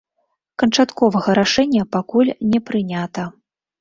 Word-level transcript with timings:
Канчатковага 0.61 1.35
рашэння 1.39 1.83
пакуль 1.97 2.35
не 2.55 2.59
прынята. 2.71 3.29